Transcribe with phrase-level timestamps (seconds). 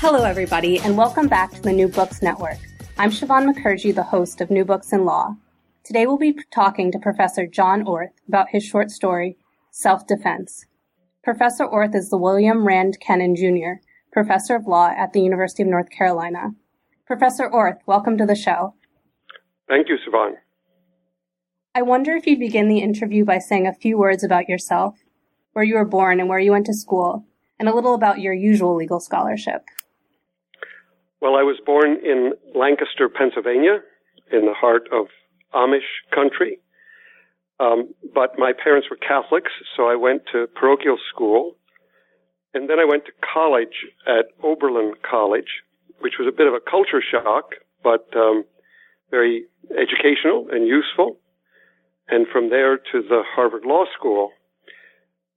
[0.00, 2.58] Hello, everybody, and welcome back to the New Books Network.
[2.98, 5.34] I'm Siobhan Mukherjee, the host of New Books in Law.
[5.82, 9.36] Today we'll be talking to Professor John Orth about his short story,
[9.72, 10.66] Self Defense.
[11.24, 13.82] Professor Orth is the William Rand Kenan Jr.,
[14.12, 16.50] Professor of Law at the University of North Carolina.
[17.04, 18.74] Professor Orth, welcome to the show.
[19.66, 20.34] Thank you, Siobhan.
[21.74, 25.00] I wonder if you'd begin the interview by saying a few words about yourself,
[25.54, 27.24] where you were born and where you went to school,
[27.58, 29.64] and a little about your usual legal scholarship.
[31.20, 33.80] Well, I was born in Lancaster, Pennsylvania,
[34.30, 35.06] in the heart of
[35.54, 36.58] Amish country.
[37.60, 41.56] Um, but my parents were Catholics, so I went to parochial school.
[42.54, 45.62] And then I went to college at Oberlin College,
[46.00, 48.44] which was a bit of a culture shock, but um,
[49.10, 51.18] very educational and useful.
[52.08, 54.30] And from there to the Harvard Law School,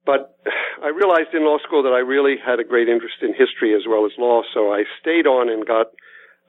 [0.04, 0.36] but
[0.82, 3.82] I realized in law school that I really had a great interest in history as
[3.88, 5.86] well as law, so I stayed on and got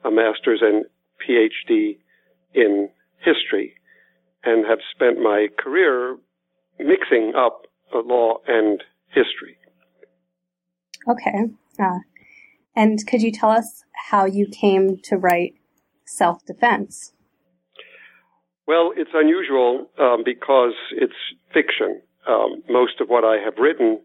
[0.04, 0.84] a master's and
[1.22, 1.98] PhD
[2.52, 2.88] in
[3.18, 3.74] history
[4.44, 6.16] and have spent my career
[6.78, 9.56] mixing up law and history.
[11.08, 11.50] Okay.
[11.78, 12.00] Uh,
[12.76, 15.54] and could you tell us how you came to write
[16.04, 17.12] self defense?
[18.66, 21.14] Well, it's unusual um, because it's
[21.52, 24.00] fiction um, most of what I have written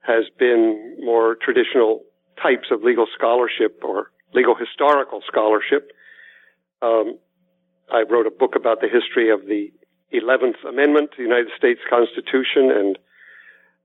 [0.00, 2.02] has been more traditional
[2.40, 5.90] types of legal scholarship or legal historical scholarship.
[6.82, 7.18] Um,
[7.90, 9.72] I wrote a book about the history of the
[10.12, 12.98] 11th Amendment to the United States Constitution and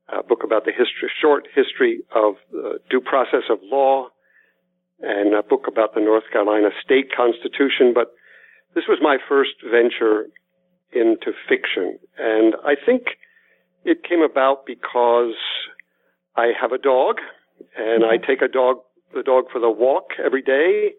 [0.10, 2.36] a book about the history, short history of
[2.90, 4.10] due process of law
[5.00, 7.94] and a book about the North Carolina state constitution.
[7.94, 8.14] But
[8.76, 10.28] this was my first venture
[10.92, 11.98] into fiction.
[12.18, 13.04] And I think
[13.84, 15.36] it came about because
[16.36, 17.18] I have a dog
[17.78, 18.78] and I take a dog,
[19.14, 20.94] the dog for the walk every day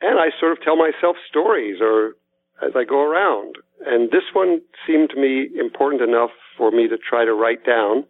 [0.00, 2.16] and I sort of tell myself stories or
[2.62, 3.56] as I go around.
[3.86, 8.04] And this one seemed to me important enough for me to try to write down.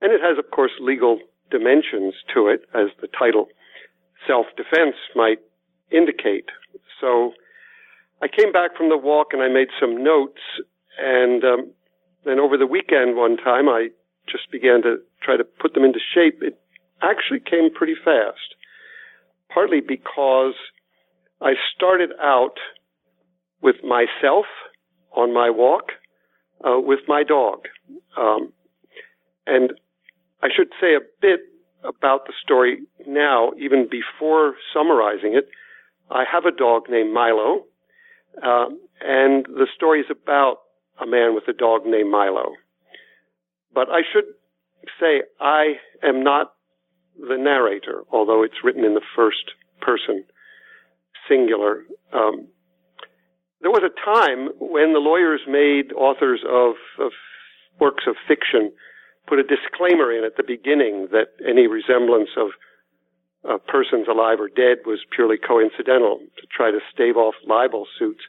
[0.00, 1.18] And it has, of course, legal
[1.50, 3.48] dimensions to it, as the title
[4.26, 5.38] self-defense might
[5.90, 6.50] indicate.
[7.00, 7.32] So
[8.20, 10.40] I came back from the walk and I made some notes
[10.98, 11.70] and um,
[12.26, 13.88] then over the weekend one time, I
[14.30, 16.42] just began to try to put them into shape.
[16.42, 16.58] It
[17.02, 18.56] actually came pretty fast,
[19.52, 20.54] partly because
[21.40, 22.58] I started out
[23.62, 24.46] with myself
[25.12, 25.92] on my walk
[26.64, 27.60] uh, with my dog.
[28.16, 28.52] Um,
[29.46, 29.72] and
[30.42, 31.40] I should say a bit
[31.84, 35.48] about the story now, even before summarizing it.
[36.10, 37.64] I have a dog named Milo,
[38.42, 38.66] uh,
[39.00, 40.58] and the story is about
[41.00, 42.52] a man with a dog named Milo.
[43.74, 44.24] But I should
[45.00, 46.54] say I am not
[47.18, 50.24] the narrator, although it's written in the first person
[51.28, 51.84] singular.
[52.12, 52.48] Um,
[53.60, 57.12] there was a time when the lawyers made authors of, of
[57.80, 58.72] works of fiction
[59.26, 62.48] put a disclaimer in at the beginning that any resemblance of
[63.48, 68.22] uh, persons alive or dead was purely coincidental to try to stave off libel suits.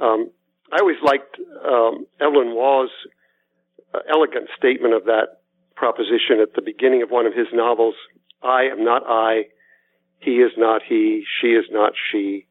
[0.00, 0.30] Um,
[0.72, 2.90] I always liked um, Evelyn Waugh's
[3.94, 5.40] uh, elegant statement of that
[5.76, 7.94] proposition at the beginning of one of his novels.
[8.42, 9.44] I am not I.
[10.18, 11.24] He is not he.
[11.40, 12.46] She is not she.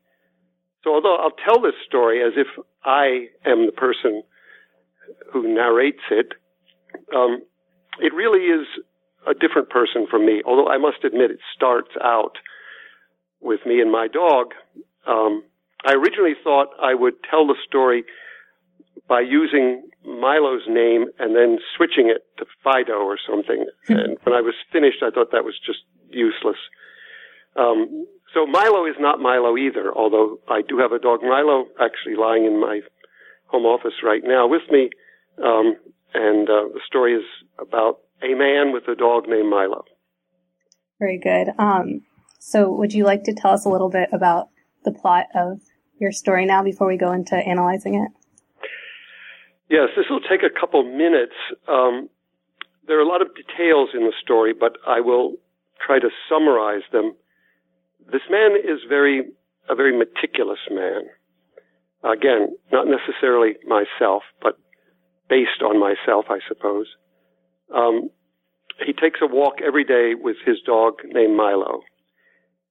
[0.84, 2.48] So although I'll tell this story as if
[2.84, 4.24] I am the person
[5.32, 6.34] who narrates it,
[7.16, 7.42] um,
[8.00, 8.68] it really is
[9.28, 10.42] a different person from me.
[10.46, 12.38] Although I must admit it starts out
[13.40, 14.54] with me and my dog.
[15.08, 15.44] Um,
[15.86, 18.04] I originally thought I would tell the story
[19.08, 23.66] by using Milo's name and then switching it to Fido or something.
[23.90, 26.58] And when I was finished, I thought that was just useless.
[27.56, 32.16] Um, so Milo is not Milo either, although I do have a dog Milo actually
[32.16, 32.82] lying in my
[33.48, 34.90] home office right now with me.
[35.44, 35.76] Um,
[36.14, 37.24] and uh, the story is
[37.60, 39.84] about a man with a dog named Milo.
[41.00, 41.50] Very good.
[41.60, 42.02] Um,
[42.40, 44.50] so, would you like to tell us a little bit about
[44.84, 45.60] the plot of
[46.00, 48.12] your story now before we go into analyzing it?
[49.70, 51.34] Yes, this will take a couple minutes.
[51.68, 52.10] Um,
[52.88, 55.36] there are a lot of details in the story, but I will
[55.86, 57.16] try to summarize them,
[58.12, 59.24] this man is very
[59.70, 61.04] a very meticulous man.
[62.04, 64.58] Again, not necessarily myself, but
[65.30, 66.88] based on myself, I suppose.
[67.74, 68.10] Um,
[68.86, 71.82] he takes a walk every day with his dog named Milo.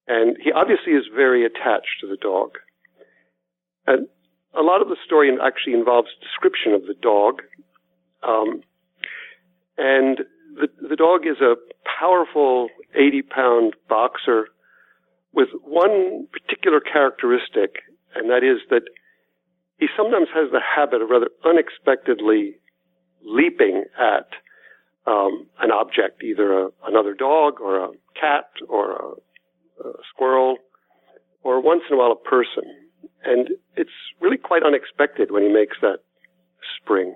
[0.06, 2.58] And he obviously is very attached to the dog.
[3.86, 4.06] And
[4.54, 7.42] a lot of the story actually involves description of the dog.
[8.22, 8.62] Um,
[9.78, 10.18] and
[10.54, 11.54] the, the dog is a
[11.98, 14.48] powerful 80 pound boxer
[15.32, 17.76] with one particular characteristic,
[18.14, 18.82] and that is that
[19.78, 22.56] he sometimes has the habit of rather unexpectedly
[23.24, 24.28] leaping at
[25.06, 27.88] um, an object, either a, another dog or a
[28.18, 30.58] cat or a, a squirrel,
[31.42, 32.64] or once in a while a person.
[33.24, 33.90] And it's
[34.20, 35.98] really quite unexpected when he makes that
[36.80, 37.14] spring.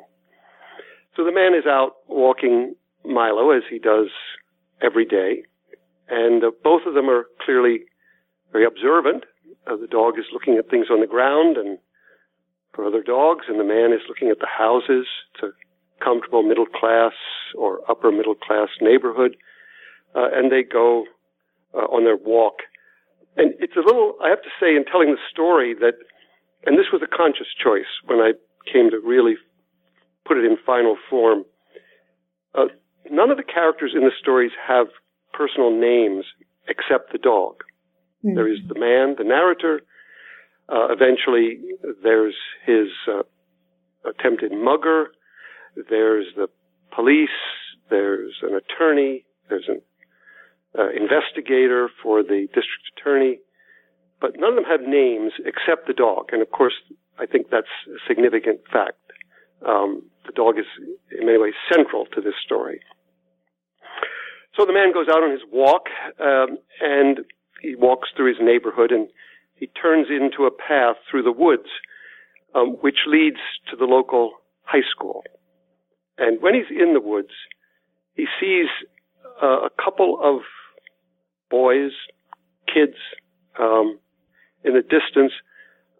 [1.17, 2.75] So the man is out walking
[3.05, 4.09] Milo as he does
[4.83, 5.44] every day,
[6.09, 7.85] and uh, both of them are clearly
[8.53, 9.25] very observant.
[9.67, 11.79] Uh, the dog is looking at things on the ground and
[12.75, 15.06] for other dogs, and the man is looking at the houses.
[15.35, 17.12] It's a comfortable middle class
[17.56, 19.37] or upper middle class neighborhood,
[20.15, 21.06] uh, and they go
[21.75, 22.59] uh, on their walk.
[23.37, 25.94] And it's a little, I have to say, in telling the story that,
[26.65, 28.33] and this was a conscious choice when I
[28.71, 29.35] came to really
[30.27, 31.44] put it in final form.
[32.55, 32.67] Uh,
[33.11, 34.87] none of the characters in the stories have
[35.33, 36.25] personal names
[36.69, 37.62] except the dog.
[38.25, 38.35] Mm-hmm.
[38.35, 39.83] There is the man, the narrator.
[40.69, 41.61] Uh, eventually,
[42.03, 42.35] there's
[42.67, 43.23] his uh,
[44.09, 45.09] attempted mugger.
[45.88, 46.49] There's the
[46.94, 47.29] police.
[47.91, 49.27] There's an attorney.
[49.49, 49.81] There's an
[50.78, 53.38] uh, investigator for the district attorney.
[54.20, 56.31] But none of them have names except the dog.
[56.32, 56.75] And of course,
[57.19, 58.99] I think that's a significant fact.
[59.67, 60.67] Um, the dog is
[61.19, 62.81] in many ways central to this story.
[64.56, 65.88] So the man goes out on his walk,
[66.19, 67.20] um, and
[67.61, 69.08] he walks through his neighborhood and
[69.55, 71.69] he turns into a path through the woods,
[72.55, 73.40] um, which leads
[73.70, 74.32] to the local
[74.62, 75.25] high school.
[76.19, 77.32] And when he's in the woods,
[78.14, 78.67] he sees
[79.43, 80.40] uh, a couple of
[81.51, 81.93] boys,
[82.73, 82.97] kids,
[83.59, 83.99] um,
[84.65, 85.33] in the distance,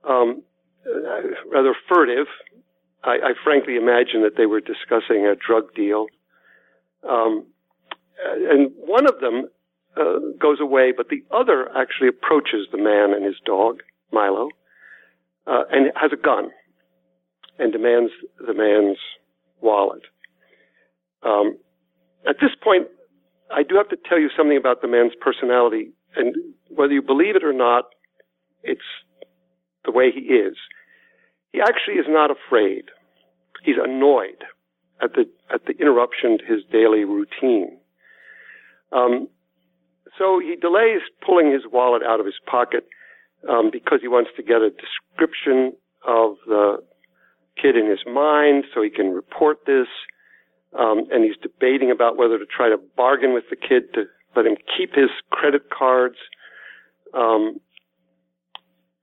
[0.09, 0.43] um,
[0.87, 1.21] uh,
[1.51, 2.27] rather furtive.
[3.05, 6.07] I, I, frankly imagine that they were discussing a drug deal.
[7.09, 7.47] Um,
[8.25, 9.49] and one of them
[9.97, 13.83] uh, goes away, but the other actually approaches the man and his dog,
[14.13, 14.49] Milo,
[15.47, 16.51] uh, and has a gun
[17.59, 18.13] and demands
[18.45, 18.99] the man's
[19.61, 20.03] wallet.
[21.23, 21.59] Um,
[22.29, 22.89] at this point,
[23.51, 26.35] I do have to tell you something about the man's personality, and
[26.69, 27.85] whether you believe it or not,
[28.63, 28.81] it's
[29.85, 30.57] the way he is.
[31.53, 32.85] He actually is not afraid.
[33.63, 34.45] He's annoyed
[35.03, 37.79] at the at the interruption to his daily routine.
[38.93, 39.29] Um,
[40.19, 42.87] so he delays pulling his wallet out of his pocket
[43.49, 45.73] um, because he wants to get a description
[46.07, 46.79] of the
[47.61, 49.89] kid in his mind so he can report this.
[50.79, 54.47] Um, and he's debating about whether to try to bargain with the kid to let
[54.47, 56.17] him keep his credit cards.
[57.15, 57.61] Um,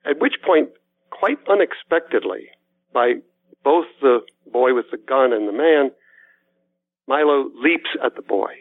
[0.05, 0.69] at which point,
[1.09, 2.49] quite unexpectedly,
[2.93, 3.13] by
[3.63, 4.19] both the
[4.51, 5.91] boy with the gun and the man,
[7.07, 8.51] Milo leaps at the boy,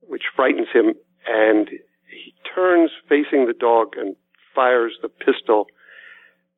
[0.00, 0.94] which frightens him
[1.26, 4.16] and he turns facing the dog and
[4.54, 5.66] fires the pistol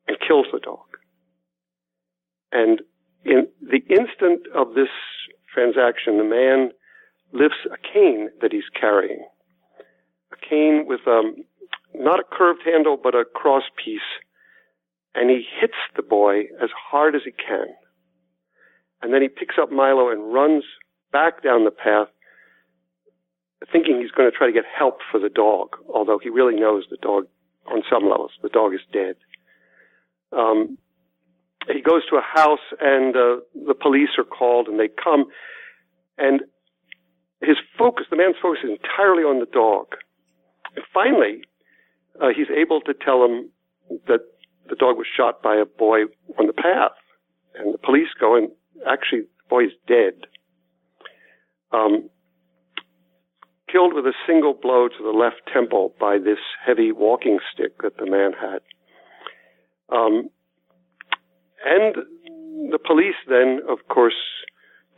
[0.07, 0.85] and kills the dog.
[2.51, 2.81] And
[3.23, 4.89] in the instant of this
[5.55, 6.71] transaction, the man
[7.31, 9.25] lifts a cane that he's carrying,
[10.31, 11.37] a cane with um,
[11.93, 14.09] not a curved handle but a cross piece,
[15.15, 17.67] and he hits the boy as hard as he can.
[19.01, 20.63] And then he picks up Milo and runs
[21.11, 22.07] back down the path
[23.71, 26.83] thinking he's going to try to get help for the dog, although he really knows
[26.89, 27.27] the dog,
[27.67, 29.15] on some levels, the dog is dead.
[30.31, 30.77] Um,
[31.71, 35.25] he goes to a house and uh, the police are called and they come
[36.17, 36.41] and
[37.41, 39.95] his focus, the man's focus is entirely on the dog.
[40.75, 41.41] And finally,
[42.21, 43.49] uh, he's able to tell him
[44.07, 44.21] that
[44.69, 46.03] the dog was shot by a boy
[46.39, 46.97] on the path.
[47.55, 48.49] And the police go and
[48.87, 50.27] actually the boy is dead.
[51.71, 52.09] Um,
[53.71, 57.97] killed with a single blow to the left temple by this heavy walking stick that
[57.97, 58.59] the man had.
[59.89, 60.29] Um,
[61.65, 61.95] and
[62.71, 64.15] the police then, of course,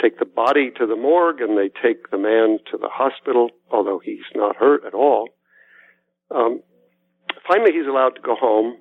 [0.01, 3.99] take the body to the morgue and they take the man to the hospital, although
[4.03, 5.29] he's not hurt at all.
[6.29, 6.61] Um,
[7.47, 8.77] finally, he's allowed to go home,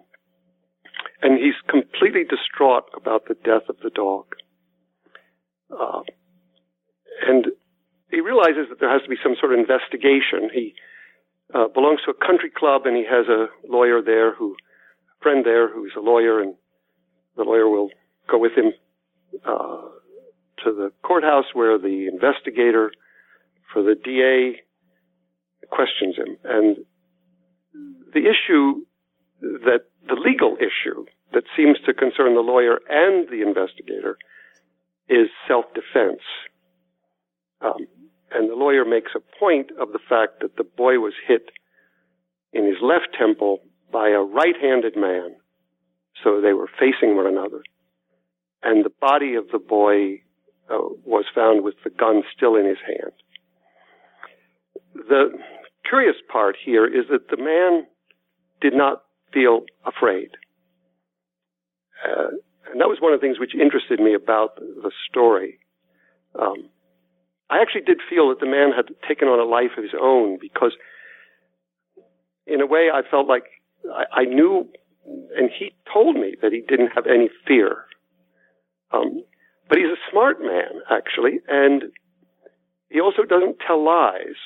[1.23, 4.27] and he's completely distraught about the death of the dog.
[5.71, 6.03] Uh,
[7.27, 7.47] and
[8.11, 10.51] he realizes that there has to be some sort of investigation.
[10.53, 10.75] He
[11.55, 15.45] uh, belongs to a country club, and he has a lawyer there who, a friend
[15.45, 16.55] there who's a lawyer, and
[17.37, 17.91] the lawyer will
[18.31, 18.73] go with him
[19.45, 19.83] uh,
[20.65, 22.91] to the courthouse where the investigator
[23.73, 24.63] for the DA
[25.71, 26.77] questions him, and
[28.15, 28.85] the issue
[29.41, 34.17] that the legal issue that seems to concern the lawyer and the investigator
[35.09, 36.23] is self-defense.
[37.61, 37.87] Um,
[38.31, 41.51] and the lawyer makes a point of the fact that the boy was hit
[42.53, 43.61] in his left temple
[43.93, 45.37] by a right-handed man.
[46.23, 47.63] So they were facing one another.
[48.63, 50.23] And the body of the boy
[50.71, 53.13] uh, was found with the gun still in his hand.
[54.95, 55.39] The
[55.89, 57.87] curious part here is that the man
[58.61, 60.31] did not feel afraid.
[62.05, 62.29] Uh,
[62.71, 65.59] and that was one of the things which interested me about the story.
[66.39, 66.69] Um,
[67.49, 70.39] I actually did feel that the man had taken on a life of his own
[70.41, 70.73] because,
[72.47, 73.45] in a way, I felt like
[73.93, 74.69] I, I knew,
[75.37, 77.85] and he told me that he didn't have any fear.
[78.93, 79.23] Um,
[79.69, 81.85] but he's a smart man, actually, and
[82.89, 84.39] he also doesn't tell lies.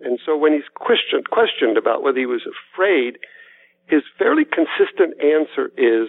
[0.00, 3.18] And so when he's questioned, questioned about whether he was afraid,
[3.86, 6.08] his fairly consistent answer is,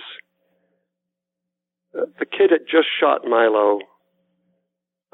[1.98, 3.80] uh, the kid had just shot Milo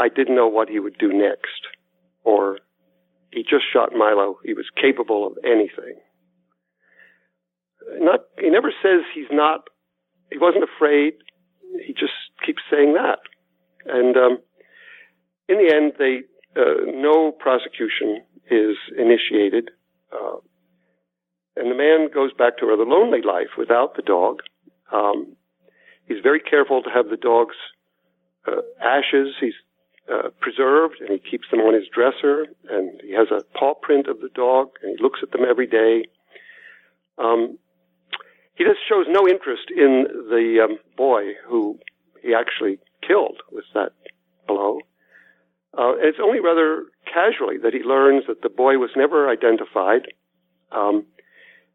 [0.02, 1.62] I didn't know what he would do next.
[2.24, 2.58] Or
[3.32, 4.40] he just shot Milo.
[4.44, 6.02] He was capable of anything.
[8.00, 9.68] Not, he never says he's not,
[10.32, 11.14] he wasn't afraid.
[11.86, 12.14] He just
[12.46, 13.20] keeps saying that.
[13.86, 14.38] And, um,
[15.48, 16.22] in the end, they,
[16.56, 19.72] uh, no prosecution is initiated.
[20.12, 20.38] Uh,
[21.56, 24.42] and the man goes back to a rather lonely life without the dog.
[24.92, 25.36] Um,
[26.06, 27.56] he's very careful to have the dog's
[28.48, 29.36] uh, ashes.
[29.40, 29.54] He's
[30.12, 34.08] uh, preserved, and he keeps them on his dresser, and he has a paw print
[34.08, 36.06] of the dog, and he looks at them every day.
[37.18, 37.58] Um,
[38.56, 41.80] he just shows no interest in the um, boy who
[42.22, 43.92] he actually killed with that
[44.48, 44.80] blow.
[45.78, 50.08] Uh, it's only rather casually that he learns that the boy was never identified,
[50.72, 51.06] um,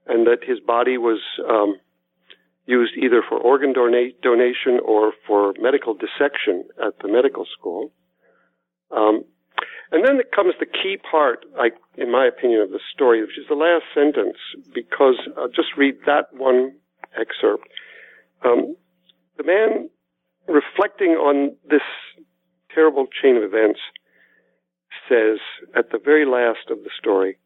[0.07, 1.77] and that his body was um,
[2.67, 7.91] used either for organ dona- donation or for medical dissection at the medical school.
[8.91, 9.25] Um,
[9.93, 13.47] and then comes the key part, I, in my opinion, of the story, which is
[13.49, 14.37] the last sentence,
[14.75, 16.73] because I'll just read that one
[17.19, 17.69] excerpt.
[18.45, 18.77] Um,
[19.37, 19.89] the man
[20.49, 21.83] reflecting on this
[22.75, 23.81] terrible chain of events
[25.09, 25.39] says
[25.77, 27.39] at the very last of the story,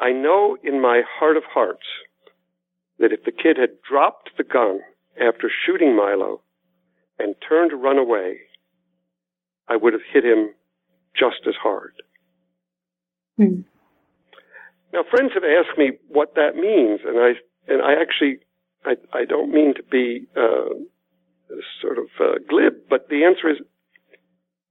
[0.00, 1.86] I know in my heart of hearts
[2.98, 4.80] that if the kid had dropped the gun
[5.20, 6.42] after shooting Milo
[7.18, 8.38] and turned to run away,
[9.68, 10.54] I would have hit him
[11.18, 11.94] just as hard.
[13.36, 13.62] Hmm.
[14.92, 17.32] Now, friends have asked me what that means, and I
[17.68, 18.38] and I actually
[18.84, 20.74] I, I don't mean to be uh,
[21.82, 23.58] sort of uh, glib, but the answer is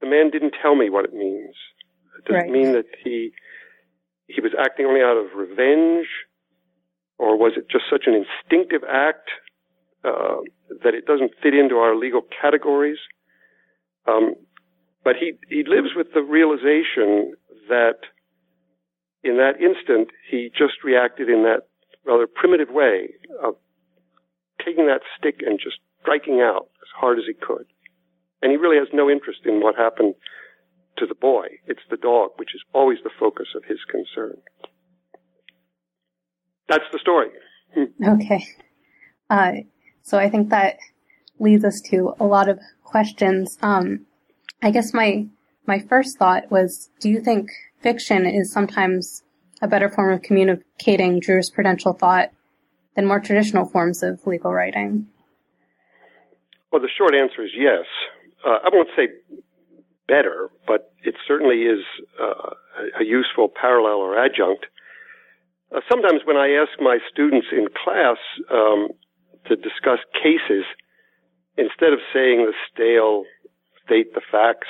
[0.00, 1.54] the man didn't tell me what it means.
[2.18, 2.50] It doesn't right.
[2.50, 3.32] mean that he
[4.26, 6.06] he was acting only out of revenge,
[7.18, 9.30] or was it just such an instinctive act
[10.04, 10.38] uh,
[10.82, 12.98] that it doesn't fit into our legal categories?
[14.06, 14.34] Um,
[15.06, 17.34] but he, he lives with the realization
[17.68, 17.98] that
[19.22, 21.60] in that instant, he just reacted in that
[22.04, 23.10] rather primitive way
[23.40, 23.54] of
[24.64, 27.66] taking that stick and just striking out as hard as he could.
[28.42, 30.16] And he really has no interest in what happened
[30.98, 31.46] to the boy.
[31.68, 34.38] It's the dog, which is always the focus of his concern.
[36.68, 37.28] That's the story.
[38.04, 38.44] Okay.
[39.30, 39.52] Uh,
[40.02, 40.78] so I think that
[41.38, 43.56] leads us to a lot of questions.
[43.60, 44.06] Um,
[44.62, 45.26] I guess my
[45.66, 49.22] my first thought was, do you think fiction is sometimes
[49.62, 52.30] a better form of communicating jurisprudential thought
[52.94, 55.06] than more traditional forms of legal writing?
[56.70, 57.84] Well, the short answer is yes.
[58.44, 59.08] Uh, I won't say
[60.08, 61.80] better, but it certainly is
[62.20, 62.50] uh,
[63.00, 64.66] a useful parallel or adjunct.
[65.74, 68.18] Uh, sometimes when I ask my students in class
[68.52, 68.88] um,
[69.46, 70.64] to discuss cases,
[71.56, 73.24] instead of saying the stale
[73.86, 74.68] state the facts.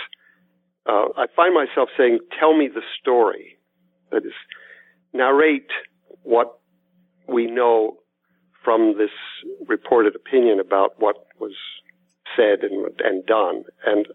[0.87, 3.59] Uh, I find myself saying, tell me the story.
[4.13, 4.33] That is,
[5.13, 5.71] narrate
[6.23, 6.61] what
[7.29, 7.99] we know
[8.65, 9.11] from this
[9.67, 11.55] reported opinion about what was
[12.37, 14.07] said and, and done, and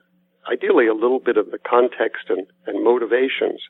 [0.51, 3.61] ideally a little bit of the context and, and motivations.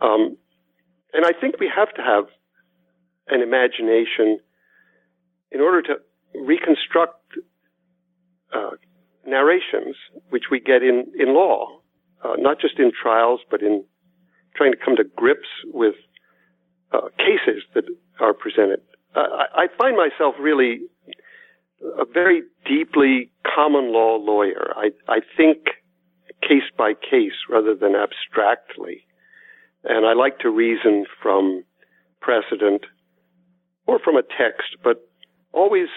[0.00, 0.36] Um,
[1.12, 2.24] and I think we have to have
[3.28, 4.38] an imagination
[5.50, 5.94] in order to
[6.34, 7.20] reconstruct
[8.54, 8.70] uh,
[9.30, 9.96] narrations,
[10.30, 11.80] which we get in, in law,
[12.24, 13.84] uh, not just in trials, but in
[14.56, 15.94] trying to come to grips with
[16.92, 17.84] uh, cases that
[18.20, 18.80] are presented.
[19.14, 20.80] I, I find myself really
[21.98, 24.72] a very deeply common law lawyer.
[24.76, 25.58] I, I think
[26.42, 29.06] case by case rather than abstractly.
[29.84, 31.64] And I like to reason from
[32.20, 32.82] precedent
[33.86, 35.08] or from a text, but
[35.52, 35.88] always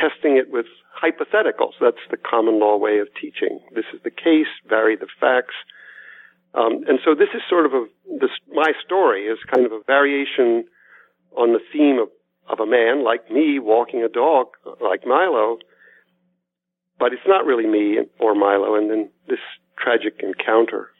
[0.00, 0.66] testing it with
[1.02, 1.74] hypotheticals.
[1.80, 3.60] That's the common law way of teaching.
[3.74, 5.54] This is the case, vary the facts.
[6.54, 7.86] Um, and so this is sort of a,
[8.20, 10.64] this, my story is kind of a variation
[11.36, 12.08] on the theme of,
[12.48, 14.46] of a man like me walking a dog
[14.80, 15.58] like Milo,
[16.98, 18.74] but it's not really me or Milo.
[18.74, 19.40] And then this
[19.78, 20.90] tragic encounter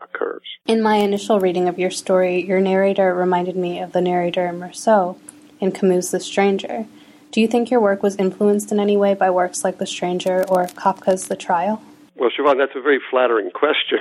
[0.00, 0.42] occurs.
[0.66, 4.58] In my initial reading of your story, your narrator reminded me of the narrator in
[4.58, 5.18] Meursault
[5.60, 6.86] in Camus' The Stranger.
[7.34, 10.44] Do you think your work was influenced in any way by works like The Stranger
[10.48, 11.82] or Kafka's The Trial?
[12.14, 13.98] Well, Siobhan, that's a very flattering question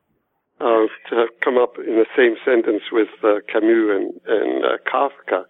[0.60, 4.78] uh, to have come up in the same sentence with uh, Camus and, and uh,
[4.92, 5.44] Kafka.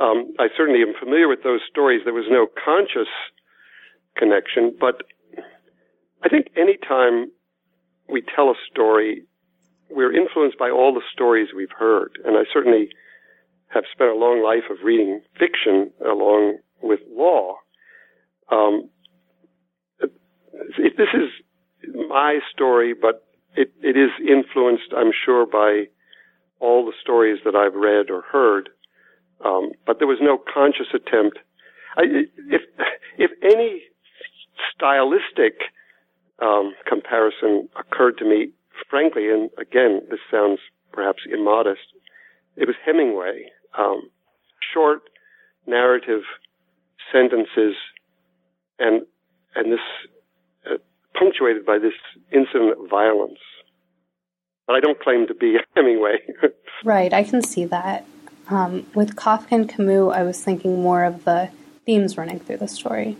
[0.00, 2.02] Um, I certainly am familiar with those stories.
[2.04, 3.10] There was no conscious
[4.16, 5.02] connection, but
[6.22, 7.32] I think any time
[8.08, 9.24] we tell a story,
[9.90, 12.12] we're influenced by all the stories we've heard.
[12.24, 12.90] And I certainly
[13.72, 17.54] have spent a long life of reading fiction along with law.
[18.50, 18.90] Um,
[20.76, 21.30] this is
[22.08, 23.24] my story, but
[23.56, 25.84] it, it is influenced, I'm sure, by
[26.60, 28.68] all the stories that I've read or heard.
[29.44, 31.38] Um, but there was no conscious attempt.
[31.96, 32.02] I,
[32.48, 32.62] if
[33.18, 33.82] if any
[34.74, 35.60] stylistic
[36.40, 38.50] um, comparison occurred to me,
[38.88, 40.60] frankly, and again, this sounds
[40.92, 41.80] perhaps immodest.
[42.56, 44.10] It was Hemingway um,
[44.72, 45.02] short
[45.66, 46.22] narrative
[47.12, 47.74] sentences,
[48.78, 49.02] and
[49.54, 49.80] and this
[50.66, 50.76] uh,
[51.18, 51.94] punctuated by this
[52.32, 53.38] incident of violence.
[54.66, 56.18] But I don't claim to be Hemingway.
[56.84, 58.06] right, I can see that.
[58.48, 61.50] Um, with Kafka and Camus, I was thinking more of the
[61.86, 63.16] themes running through the story.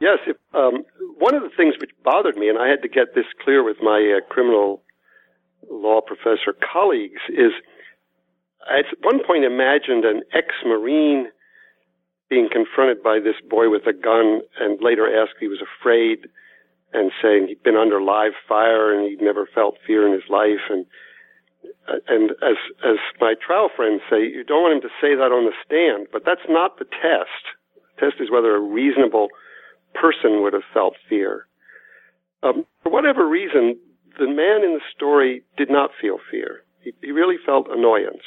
[0.00, 0.84] Yes, if, um,
[1.18, 3.76] one of the things which bothered me, and I had to get this clear with
[3.82, 4.82] my uh, criminal
[5.70, 7.52] law professor colleagues, is
[8.70, 11.26] At one point imagined an ex-marine
[12.28, 16.28] being confronted by this boy with a gun and later asked he was afraid
[16.92, 20.70] and saying he'd been under live fire and he'd never felt fear in his life.
[20.70, 20.86] And
[22.06, 22.56] and as
[22.86, 26.06] as my trial friends say you don't want him to say that on the stand
[26.12, 27.44] but that's not the test.
[27.74, 29.28] The test is whether a reasonable
[29.94, 31.46] person would have felt fear.
[32.44, 33.76] Um, for whatever reason
[34.18, 36.62] the man in the story did not feel fear.
[36.80, 38.22] He, he really felt annoyance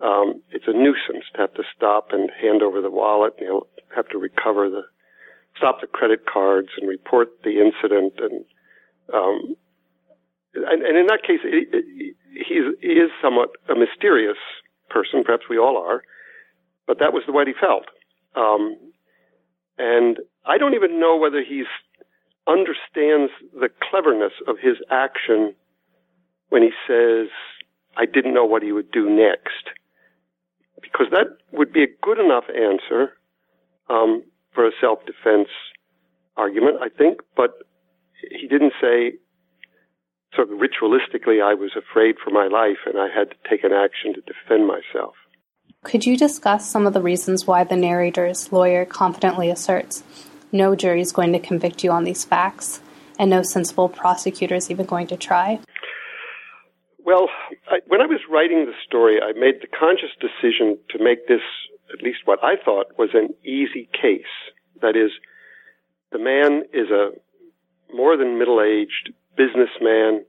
[0.00, 3.34] um, it's a nuisance to have to stop and hand over the wallet.
[3.38, 4.82] And he'll have to recover the,
[5.56, 8.14] stop the credit cards and report the incident.
[8.18, 8.44] And,
[9.12, 9.56] um,
[10.54, 12.16] and, and in that case, it, it,
[12.48, 12.54] he
[12.88, 14.38] is somewhat a mysterious
[14.88, 15.22] person.
[15.24, 16.02] Perhaps we all are.
[16.86, 17.84] But that was the way he felt.
[18.34, 18.76] Um,
[19.78, 21.64] and I don't even know whether he
[22.48, 25.54] understands the cleverness of his action
[26.48, 27.28] when he says,
[27.96, 29.70] I didn't know what he would do next
[30.82, 33.12] because that would be a good enough answer
[33.88, 34.22] um,
[34.54, 35.48] for a self-defense
[36.36, 37.20] argument, I think.
[37.36, 37.50] But
[38.30, 39.14] he didn't say
[40.34, 43.72] sort of ritualistically, I was afraid for my life and I had to take an
[43.72, 45.14] action to defend myself.
[45.82, 50.02] Could you discuss some of the reasons why the narrator's lawyer confidently asserts
[50.52, 52.80] no jury is going to convict you on these facts
[53.18, 55.60] and no sensible prosecutor is even going to try?
[57.04, 57.28] Well,
[57.68, 61.40] I, when I was writing the story, I made the conscious decision to make this,
[61.92, 64.32] at least what I thought, was an easy case.
[64.82, 65.10] That is,
[66.12, 67.10] the man is a
[67.94, 70.24] more than middle aged businessman,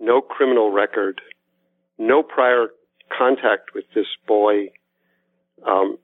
[0.00, 1.20] no criminal record,
[1.98, 2.68] no prior
[3.16, 4.68] contact with this boy.
[5.66, 5.98] Um,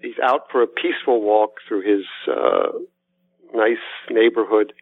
[0.00, 2.78] he's out for a peaceful walk through his uh,
[3.52, 3.76] nice
[4.10, 4.72] neighborhood.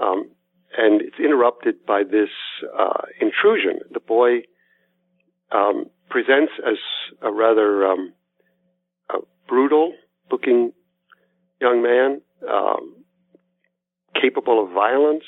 [0.00, 0.30] Um,
[0.76, 2.30] and it's interrupted by this
[2.78, 3.80] uh, intrusion.
[3.92, 4.42] The boy
[5.50, 6.76] um, presents as
[7.22, 8.12] a rather um,
[9.10, 10.72] a brutal-looking
[11.60, 12.96] young man, um,
[14.20, 15.24] capable of violence,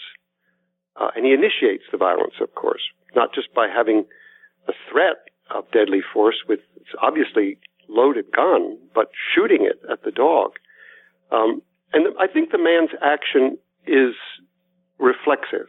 [1.00, 2.82] uh, and he initiates the violence, of course,
[3.14, 4.04] not just by having
[4.68, 5.16] a threat
[5.54, 6.60] of deadly force with
[7.02, 10.52] obviously loaded gun, but shooting it at the dog.
[11.32, 14.14] Um, and I think the man's action is
[15.00, 15.68] reflexive.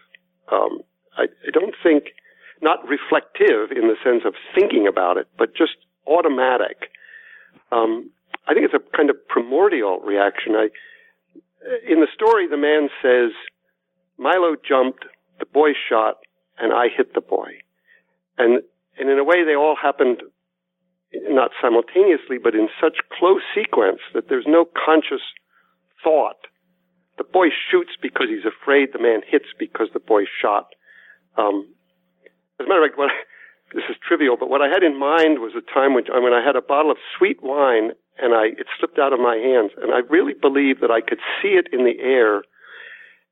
[0.52, 0.82] Um,
[1.18, 2.14] I, I don't think,
[2.62, 6.92] not reflective in the sense of thinking about it, but just automatic.
[7.72, 8.12] Um,
[8.48, 10.56] I think it's a kind of primordial reaction.
[10.56, 10.70] I,
[11.88, 13.32] in the story, the man says,
[14.18, 15.06] Milo jumped,
[15.40, 16.18] the boy shot,
[16.60, 17.50] and I hit the boy.
[18.38, 18.62] And
[18.98, 20.22] and in a way, they all happened
[21.14, 25.22] not simultaneously, but in such close sequence that there's no conscious
[26.04, 26.48] thought.
[27.22, 28.94] The boy shoots because he's afraid.
[28.94, 30.74] The man hits because the boy shot.
[31.38, 31.70] Um,
[32.58, 33.12] as a matter of fact, what,
[33.76, 36.42] this is trivial, but what I had in mind was a time when, when I
[36.44, 39.94] had a bottle of sweet wine and I, it slipped out of my hands, and
[39.94, 42.42] I really believed that I could see it in the air,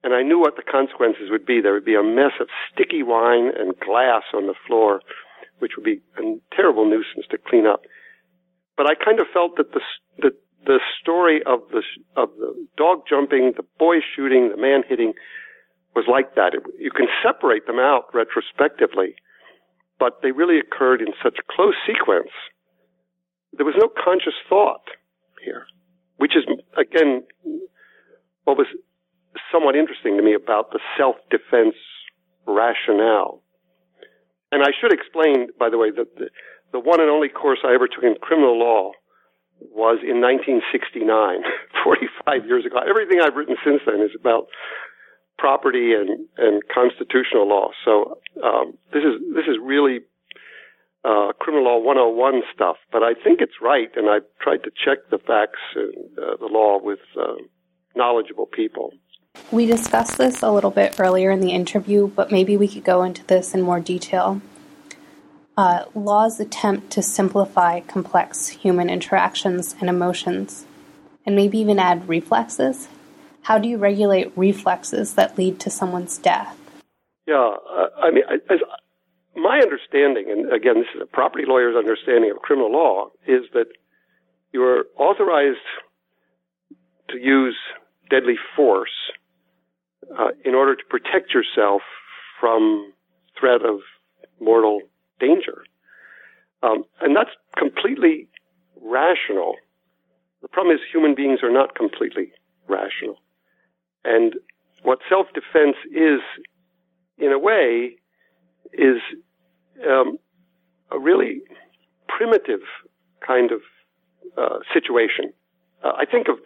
[0.03, 1.59] and I knew what the consequences would be.
[1.59, 5.01] There would be a mess of sticky wine and glass on the floor,
[5.57, 6.21] which would be a
[6.55, 7.81] terrible nuisance to clean up.
[8.77, 9.81] But I kind of felt that the,
[10.21, 10.29] the,
[10.65, 11.83] the story of the,
[12.15, 15.13] of the dog jumping, the boy shooting, the man hitting
[15.95, 16.53] was like that.
[16.53, 19.15] It, you can separate them out retrospectively,
[19.99, 22.31] but they really occurred in such close sequence.
[23.53, 24.85] There was no conscious thought
[25.43, 25.65] here,
[26.17, 26.43] which is,
[26.77, 27.23] again,
[28.43, 28.67] what was
[29.51, 31.75] somewhat interesting to me about the self-defense
[32.45, 33.41] rationale.
[34.51, 36.29] And I should explain, by the way, that the,
[36.71, 38.91] the one and only course I ever took in criminal law
[39.61, 41.43] was in 1969,
[41.83, 42.77] 45 years ago.
[42.79, 44.47] Everything I've written since then is about
[45.37, 47.71] property and, and constitutional law.
[47.85, 49.99] So um, this is this is really
[51.05, 52.77] uh, criminal law 101 stuff.
[52.91, 56.47] But I think it's right, and I've tried to check the facts and uh, the
[56.51, 57.35] law with uh,
[57.95, 58.91] knowledgeable people.
[59.51, 63.03] We discussed this a little bit earlier in the interview, but maybe we could go
[63.03, 64.41] into this in more detail.
[65.59, 70.65] Uh, laws attempt to simplify complex human interactions and emotions,
[71.25, 72.87] and maybe even add reflexes.
[73.41, 76.57] How do you regulate reflexes that lead to someone's death?
[77.27, 78.59] Yeah, uh, I mean, as
[79.35, 83.67] my understanding, and again, this is a property lawyer's understanding of criminal law, is that
[84.53, 85.57] you are authorized
[87.09, 87.57] to use
[88.09, 89.11] deadly force
[90.17, 91.81] uh, in order to protect yourself
[92.39, 92.93] from
[93.37, 93.81] threat of
[94.39, 94.83] mortal
[95.19, 95.63] danger.
[96.61, 98.27] Um, and that's completely
[98.81, 99.55] rational.
[100.41, 102.31] The problem is human beings are not completely
[102.67, 103.17] rational.
[104.03, 104.35] And
[104.83, 106.21] what self-defense is,
[107.17, 107.95] in a way,
[108.73, 108.97] is
[109.87, 110.17] um,
[110.91, 111.41] a really
[112.07, 112.61] primitive
[113.25, 113.61] kind of
[114.37, 115.33] uh, situation.
[115.83, 116.37] Uh, I think of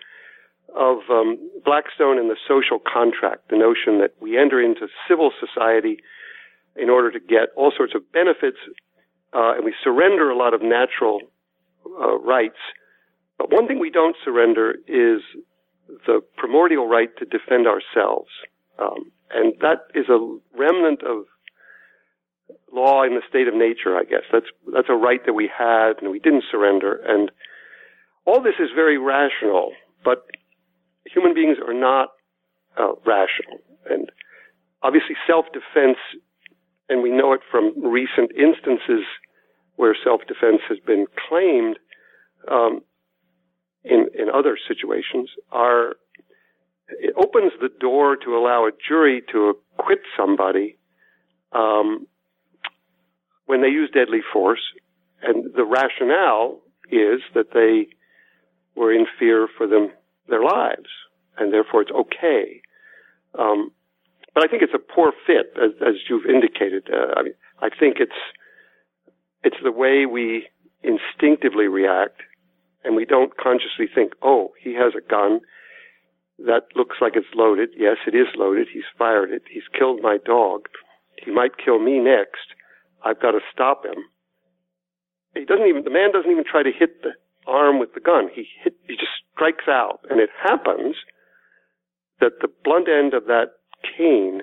[0.76, 6.00] of um, Blackstone and the social contract, the notion that we enter into civil society
[6.76, 8.58] in order to get all sorts of benefits,
[9.34, 11.20] uh, and we surrender a lot of natural
[11.86, 12.58] uh, rights.
[13.38, 15.22] But one thing we don't surrender is
[16.06, 18.30] the primordial right to defend ourselves.
[18.80, 20.18] Um, and that is a
[20.58, 21.26] remnant of
[22.72, 24.24] law in the state of nature, I guess.
[24.32, 27.00] That's, that's a right that we had and we didn't surrender.
[27.06, 27.32] And
[28.26, 30.26] all this is very rational, but
[31.06, 32.10] human beings are not
[32.78, 33.60] uh, rational.
[33.90, 34.10] And
[34.82, 35.98] obviously self-defense,
[36.94, 39.04] and we know it from recent instances
[39.78, 41.80] where self-defense has been claimed,
[42.52, 42.82] um,
[43.84, 45.96] in, in other situations are,
[46.88, 50.78] it opens the door to allow a jury to acquit somebody,
[51.52, 52.06] um,
[53.48, 54.62] when they use deadly force.
[55.24, 56.60] And the rationale
[56.92, 57.88] is that they
[58.80, 59.90] were in fear for them,
[60.30, 60.90] their lives,
[61.40, 62.62] and therefore it's okay.
[63.38, 63.72] Um,
[64.34, 66.90] but I think it's a poor fit, as, as you've indicated.
[66.92, 68.12] Uh, I mean, I think it's
[69.44, 70.48] it's the way we
[70.84, 72.22] instinctively react
[72.84, 75.40] and we don't consciously think, oh, he has a gun
[76.40, 77.70] that looks like it's loaded.
[77.78, 78.68] Yes, it is loaded.
[78.74, 79.44] He's fired it.
[79.50, 80.68] He's killed my dog.
[81.24, 82.56] He might kill me next.
[83.06, 84.04] I've got to stop him.
[85.36, 87.12] He doesn't even, the man doesn't even try to hit the
[87.48, 88.30] arm with the gun.
[88.34, 90.00] He hit, he just strikes out.
[90.10, 90.96] And it happens
[92.20, 93.63] that the blunt end of that
[93.98, 94.42] cane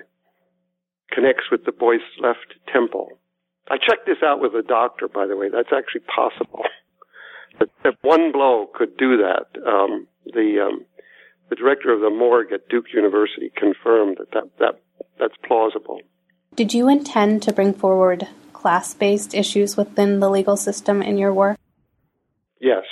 [1.11, 3.19] connects with the boy's left temple.
[3.69, 5.49] I checked this out with a doctor, by the way.
[5.49, 6.63] That's actually possible
[7.83, 9.45] that, one blow could do that.
[9.65, 10.85] Um, the um,
[11.49, 14.81] the director of the morgue at Duke University confirmed that, that, that
[15.19, 15.99] that's plausible.
[16.55, 21.33] Did you intend to bring forward class based issues within the legal system in your
[21.33, 21.57] work?
[22.59, 22.83] Yes.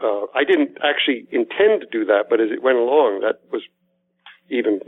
[0.00, 3.62] Uh, I didn't actually intend to do that, but as it went along, that was
[4.48, 4.80] even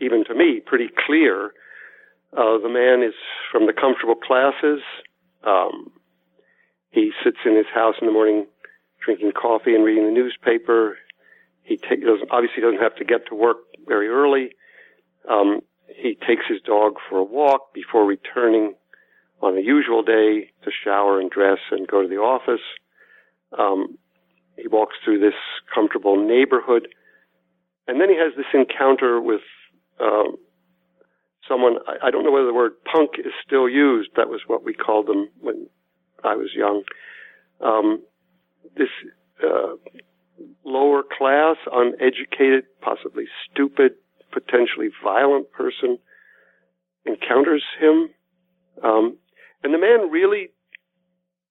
[0.00, 1.52] even to me pretty clear.
[2.32, 3.14] Uh, the man is
[3.50, 4.80] from the comfortable classes.
[5.44, 5.90] Um,
[6.90, 8.46] he sits in his house in the morning
[9.04, 10.98] drinking coffee and reading the newspaper.
[11.62, 14.50] He doesn't, obviously doesn't have to get to work very early.
[15.28, 18.74] Um, he takes his dog for a walk before returning
[19.42, 22.60] on a usual day to shower and dress and go to the office.
[23.58, 23.98] Um,
[24.56, 25.34] he walks through this
[25.74, 26.88] comfortable neighborhood,
[27.88, 29.40] and then he has this encounter with
[30.00, 30.36] um,
[31.48, 34.10] someone, I, I don't know whether the word punk is still used.
[34.16, 35.68] That was what we called them when
[36.24, 36.82] I was young.
[37.60, 38.02] Um,
[38.76, 38.88] this
[39.42, 39.74] uh,
[40.64, 43.92] lower class, uneducated, possibly stupid,
[44.32, 45.98] potentially violent person
[47.04, 48.10] encounters him.
[48.82, 49.18] Um,
[49.62, 50.48] and the man really,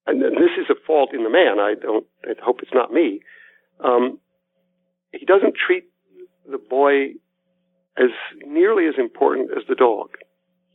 [0.07, 3.21] and this is a fault in the man, I don't, I hope it's not me,
[3.83, 4.19] um,
[5.11, 5.85] he doesn't treat
[6.49, 7.13] the boy
[7.99, 8.09] as
[8.45, 10.09] nearly as important as the dog.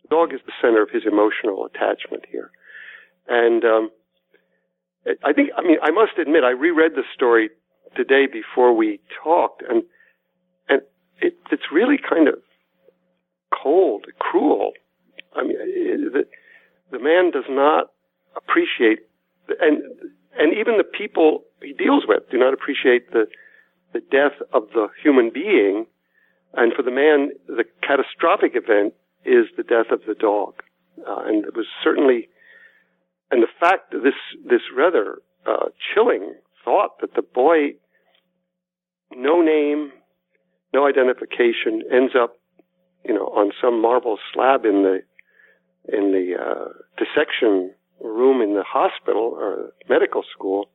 [0.03, 2.51] The dog is the center of his emotional attachment here.
[3.27, 3.91] And, um,
[5.23, 7.51] I think, I mean, I must admit, I reread the story
[7.97, 9.83] today before we talked, and
[10.69, 10.83] and
[11.19, 12.35] it, it's really kind of
[13.53, 14.73] cold, cruel.
[15.35, 16.25] I mean, it, the
[16.91, 17.91] the man does not
[18.37, 19.01] appreciate,
[19.61, 19.83] and
[20.39, 23.27] and even the people he deals with do not appreciate the
[23.93, 25.87] the death of the human being,
[26.57, 30.63] and for the man, the catastrophic event is the death of the dog,
[31.09, 32.29] uh, and it was certainly,
[33.31, 34.15] and the fact that this
[34.45, 37.75] this rather uh, chilling thought that the boy
[39.17, 39.93] no name,
[40.73, 42.37] no identification, ends up,
[43.05, 45.01] you know, on some marble slab in the
[45.87, 50.71] in the uh, dissection room in the hospital or medical school,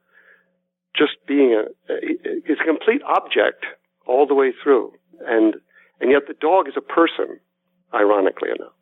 [0.95, 3.65] just being a, is a complete object
[4.05, 4.93] all the way through,
[5.25, 5.55] and
[5.99, 7.39] and yet the dog is a person,
[7.93, 8.73] ironically enough,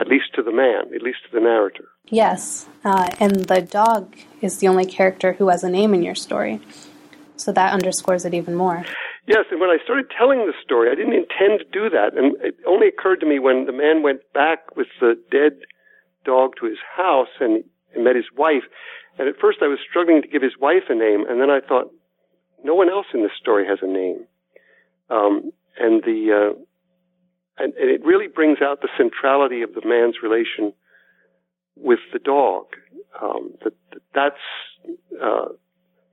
[0.00, 1.88] at least to the man, at least to the narrator.
[2.06, 6.14] Yes, uh, and the dog is the only character who has a name in your
[6.14, 6.60] story.
[7.36, 8.84] So that underscores it even more.
[9.26, 12.16] Yes, and when I started telling the story, I didn't intend to do that.
[12.16, 15.52] And it only occurred to me when the man went back with the dead
[16.24, 18.64] dog to his house and, and met his wife.
[19.18, 21.60] And at first I was struggling to give his wife a name, and then I
[21.60, 21.92] thought,
[22.64, 24.26] no one else in this story has a name.
[25.08, 26.58] Um, and the, uh,
[27.62, 30.72] and, and it really brings out the centrality of the man's relation
[31.76, 32.66] with the dog.
[33.20, 33.72] Um, that,
[34.14, 34.36] that's,
[35.22, 35.48] uh,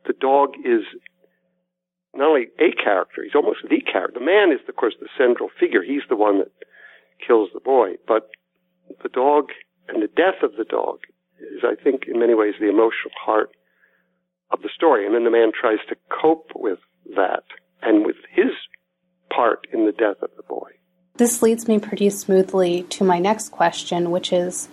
[0.05, 0.81] the dog is
[2.13, 4.19] not only a character, he's almost the character.
[4.19, 5.83] The man is, of course, the central figure.
[5.83, 6.51] He's the one that
[7.25, 7.95] kills the boy.
[8.07, 8.29] But
[9.03, 9.49] the dog
[9.87, 10.99] and the death of the dog
[11.39, 13.51] is, I think, in many ways the emotional heart
[14.51, 15.05] of the story.
[15.05, 16.79] And then the man tries to cope with
[17.15, 17.43] that
[17.81, 18.51] and with his
[19.29, 20.69] part in the death of the boy.
[21.17, 24.69] This leads me pretty smoothly to my next question, which is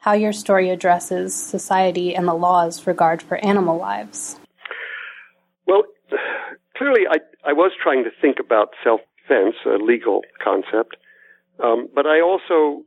[0.00, 4.38] how your story addresses society and the law's regard for animal lives.
[5.66, 5.84] Well,
[6.76, 10.96] clearly I, I was trying to think about self-defense, a legal concept,
[11.62, 12.82] um, but I also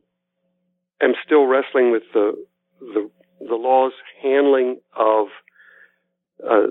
[1.00, 2.32] am still wrestling with the,
[2.80, 5.28] the, the law's handling of
[6.44, 6.68] uh,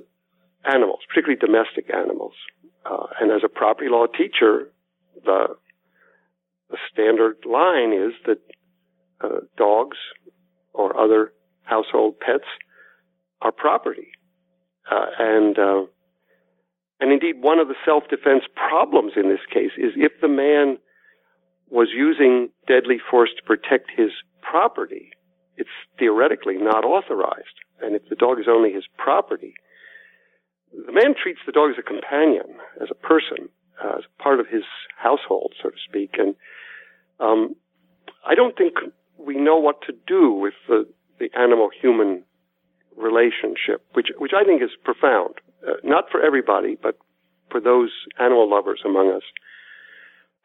[0.65, 2.33] animals, particularly domestic animals.
[2.89, 4.69] Uh, and as a property law teacher,
[5.25, 5.47] the,
[6.69, 8.39] the standard line is that
[9.21, 9.97] uh, dogs
[10.73, 12.45] or other household pets
[13.41, 14.09] are property.
[14.89, 15.81] Uh, and uh,
[16.99, 20.77] and indeed, one of the self-defense problems in this case is if the man
[21.69, 24.09] was using deadly force to protect his
[24.41, 25.11] property,
[25.57, 25.69] it's
[25.99, 27.61] theoretically not authorized.
[27.81, 29.53] And if the dog is only his property,
[30.87, 32.47] the man treats the dog as a companion,
[32.81, 33.49] as a person,
[33.83, 34.63] uh, as part of his
[34.97, 36.15] household, so to speak.
[36.17, 36.33] And
[37.19, 37.55] um,
[38.25, 38.73] I don't think
[39.17, 40.87] we know what to do with the,
[41.19, 42.23] the animal-human
[42.95, 45.35] relationship, which which I think is profound
[45.67, 46.97] uh, not for everybody, but
[47.51, 49.23] for those animal lovers among us.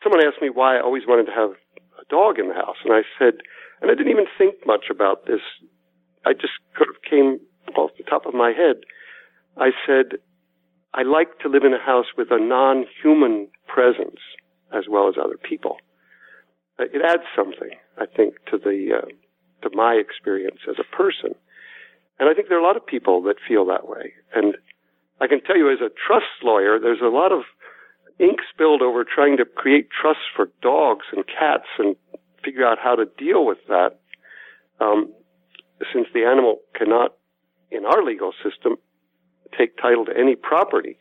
[0.02, 1.50] Someone asked me why I always wanted to have
[2.00, 3.34] a dog in the house, and I said,
[3.80, 5.40] and I didn't even think much about this.
[6.26, 7.40] I just sort of came
[7.76, 8.82] off the top of my head.
[9.56, 10.18] I said,
[10.94, 14.20] I like to live in a house with a non-human presence
[14.72, 15.76] as well as other people.
[16.78, 19.06] Uh, it adds something, I think, to the uh,
[19.62, 21.34] to my experience as a person,
[22.18, 24.12] and I think there are a lot of people that feel that way.
[24.34, 24.56] And
[25.20, 27.42] I can tell you as a trust lawyer, there's a lot of
[28.18, 31.96] ink spilled over trying to create trusts for dogs and cats and
[32.44, 34.00] figure out how to deal with that.
[34.80, 35.12] Um,
[35.92, 37.14] since the animal cannot,
[37.70, 38.76] in our legal system,
[39.56, 40.98] take title to any property.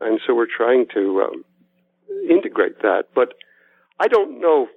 [0.00, 1.44] And so we're trying to um,
[2.28, 3.04] integrate that.
[3.14, 3.34] But
[3.98, 4.68] I don't know,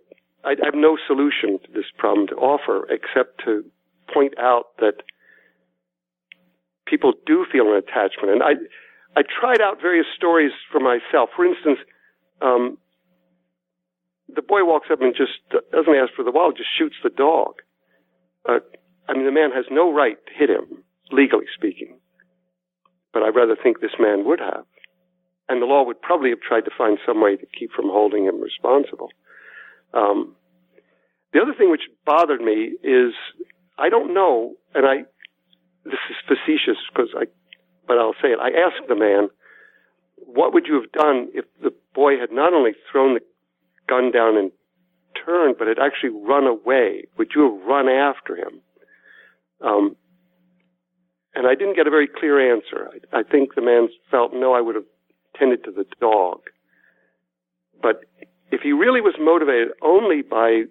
[0.43, 3.63] I have no solution to this problem to offer except to
[4.13, 5.03] point out that
[6.85, 8.31] people do feel an attachment.
[8.31, 8.53] And I,
[9.15, 11.29] I tried out various stories for myself.
[11.35, 11.79] For instance,
[12.41, 12.77] um,
[14.33, 15.39] the boy walks up and just
[15.71, 17.61] doesn't ask for the wallet, just shoots the dog.
[18.47, 18.59] Uh,
[19.07, 21.99] I mean, the man has no right to hit him, legally speaking.
[23.13, 24.65] But I rather think this man would have.
[25.47, 28.25] And the law would probably have tried to find some way to keep from holding
[28.25, 29.09] him responsible.
[29.93, 30.35] Um,
[31.33, 33.13] the other thing which bothered me is
[33.77, 35.03] I don't know, and I
[35.83, 37.25] this is facetious because I,
[37.87, 38.39] but I'll say it.
[38.39, 39.29] I asked the man,
[40.15, 43.21] "What would you have done if the boy had not only thrown the
[43.87, 44.51] gun down and
[45.25, 47.05] turned, but had actually run away?
[47.17, 48.61] Would you have run after him?"
[49.61, 49.97] Um,
[51.35, 52.89] and I didn't get a very clear answer.
[53.13, 54.85] I, I think the man felt, "No, I would have
[55.35, 56.41] tended to the dog."
[57.81, 58.05] But
[58.51, 60.63] if he really was motivated only by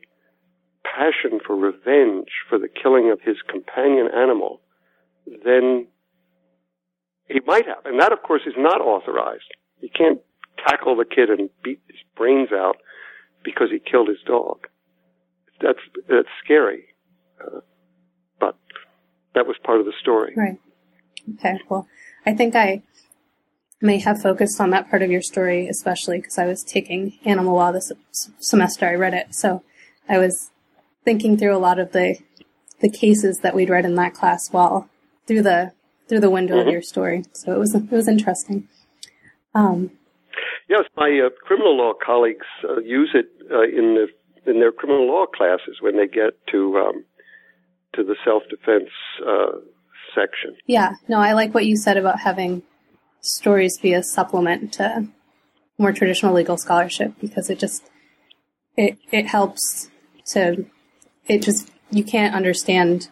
[0.85, 4.61] passion for revenge for the killing of his companion animal,
[5.27, 5.87] then
[7.29, 7.85] he might have.
[7.85, 9.51] And that, of course, is not authorized.
[9.81, 10.20] You can't
[10.66, 12.77] tackle the kid and beat his brains out
[13.44, 14.66] because he killed his dog.
[15.61, 16.87] That's that's scary,
[17.40, 17.61] uh,
[19.34, 20.34] that was part of the story.
[20.36, 20.58] Right.
[21.34, 21.60] Okay.
[21.68, 21.86] Well,
[22.26, 22.82] I think I
[23.80, 27.54] may have focused on that part of your story, especially because I was taking animal
[27.54, 27.92] law this
[28.38, 28.86] semester.
[28.86, 29.62] I read it, so
[30.08, 30.50] I was
[31.04, 32.18] thinking through a lot of the
[32.80, 34.88] the cases that we'd read in that class while
[35.26, 35.72] through the
[36.08, 36.68] through the window mm-hmm.
[36.68, 37.24] of your story.
[37.32, 38.68] So it was it was interesting.
[39.54, 39.90] Um,
[40.68, 44.08] yes, my uh, criminal law colleagues uh, use it uh, in the
[44.50, 47.04] in their criminal law classes when they get to um,
[47.94, 48.90] to the self defense
[49.26, 49.59] uh,
[50.14, 50.57] section.
[50.66, 52.62] Yeah, no, I like what you said about having
[53.20, 55.09] stories be a supplement to
[55.78, 57.88] more traditional legal scholarship because it just
[58.76, 59.90] it it helps
[60.26, 60.66] to
[61.26, 63.09] it just you can't understand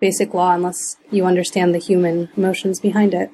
[0.00, 3.30] basic law unless you understand the human emotions behind it.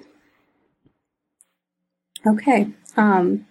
[2.26, 2.68] Okay.
[2.96, 3.46] Um,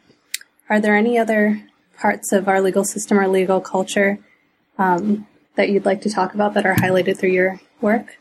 [0.69, 1.63] are there any other
[1.97, 4.19] parts of our legal system or legal culture
[4.77, 8.17] um, that you'd like to talk about that are highlighted through your work?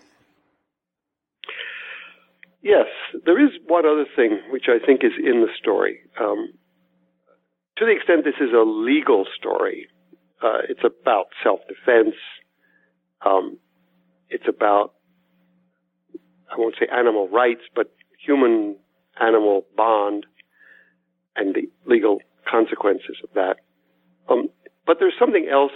[2.63, 2.87] Yes,
[3.27, 6.01] there is one other thing which I think is in the story.
[6.19, 6.53] Um,
[7.77, 9.89] to the extent this is a legal story,
[10.43, 12.15] uh, it's about self-defense,
[13.25, 13.59] um,
[14.31, 14.95] it's about,
[16.51, 17.95] I won't say animal rights, but
[18.25, 18.77] human
[19.21, 20.25] animal bond
[21.37, 22.21] and the legal
[22.51, 23.57] consequences of that.
[24.29, 24.49] Um,
[24.87, 25.73] but there's something else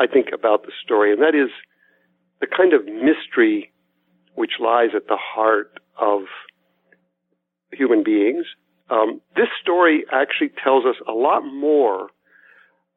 [0.00, 1.50] I think about the story, and that is
[2.40, 3.70] the kind of mystery
[4.34, 6.22] which lies at the heart of
[7.70, 8.46] human beings.
[8.88, 12.08] Um, this story actually tells us a lot more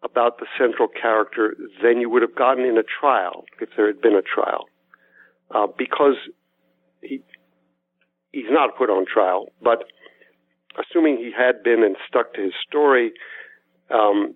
[0.01, 4.01] about the central character than you would have gotten in a trial if there had
[4.01, 4.65] been a trial,
[5.53, 6.15] uh, because
[7.01, 7.21] he
[8.31, 9.47] he's not put on trial.
[9.61, 9.83] But
[10.79, 13.11] assuming he had been and stuck to his story,
[13.89, 14.35] um,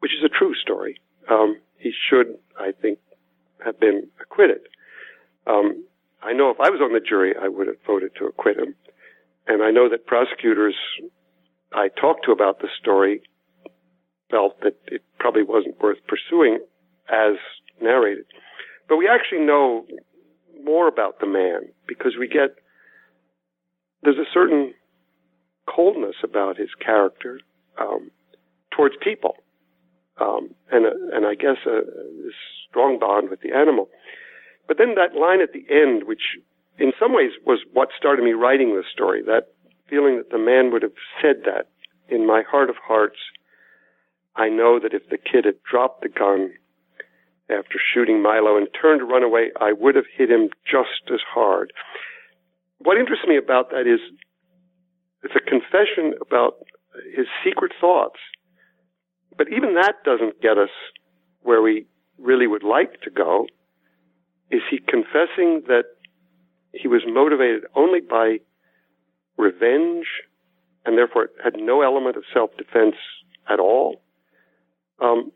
[0.00, 2.98] which is a true story, um, he should, I think,
[3.64, 4.60] have been acquitted.
[5.46, 5.84] Um,
[6.22, 8.74] I know if I was on the jury, I would have voted to acquit him.
[9.46, 10.76] And I know that prosecutors
[11.72, 13.22] I talked to about the story
[14.30, 16.58] felt that it probably wasn't worth pursuing
[17.08, 17.36] as
[17.80, 18.26] narrated.
[18.88, 19.86] But we actually know
[20.64, 22.56] more about the man because we get
[24.02, 24.74] there's a certain
[25.66, 27.40] coldness about his character
[27.78, 28.10] um,
[28.70, 29.36] towards people,
[30.20, 32.30] um, and a, and I guess a, a
[32.68, 33.88] strong bond with the animal.
[34.68, 36.38] But then that line at the end, which
[36.78, 39.48] in some ways was what started me writing this story, that
[39.88, 41.68] feeling that the man would have said that
[42.08, 43.18] in my heart of hearts
[44.36, 46.52] I know that if the kid had dropped the gun
[47.50, 51.20] after shooting Milo and turned to run away, I would have hit him just as
[51.28, 51.72] hard.
[52.78, 54.00] What interests me about that is
[55.22, 56.54] it's a confession about
[57.14, 58.18] his secret thoughts.
[59.40, 60.68] But even that doesn't get us
[61.40, 61.86] where we
[62.18, 63.46] really would like to go.
[64.50, 65.84] Is he confessing that
[66.74, 68.40] he was motivated only by
[69.38, 70.04] revenge
[70.84, 72.96] and therefore had no element of self-defense
[73.48, 74.02] at all?
[74.98, 75.32] Um,